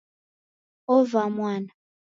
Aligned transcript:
Ovaa 0.95 1.29
mwana 1.35 1.71